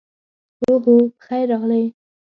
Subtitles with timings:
[0.63, 1.83] اوهو، پخیر راغلې.